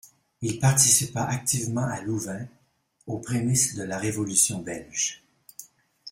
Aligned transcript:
Il 0.41 0.57
participa 0.59 1.21
activement 1.25 1.83
à 1.85 2.01
Louvain 2.01 2.47
aux 3.05 3.19
prémices 3.19 3.75
de 3.75 3.83
la 3.83 3.99
révolution 3.99 4.59
belge. 4.59 5.21